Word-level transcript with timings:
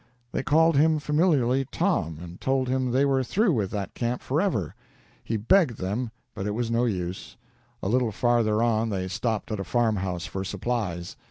They 0.31 0.41
called 0.41 0.77
him 0.77 0.97
familiarly 0.97 1.65
"Tom," 1.65 2.17
and 2.23 2.41
told 2.41 2.67
him 2.67 2.89
they 2.89 3.05
were 3.05 3.23
through 3.23 3.53
with 3.53 3.69
that 3.69 3.93
camp 3.93 4.23
forever. 4.23 4.73
He 5.23 5.37
begged 5.37 5.77
them, 5.77 6.09
but 6.33 6.47
it 6.47 6.55
was 6.55 6.71
no 6.71 6.85
use. 6.85 7.37
A 7.83 7.87
little 7.87 8.11
farther 8.11 8.63
on 8.63 8.89
they 8.89 9.07
stopped 9.07 9.51
at 9.51 9.59
a 9.59 9.63
farm 9.63 9.97
house 9.97 10.25
for 10.25 10.43
supplies. 10.43 11.17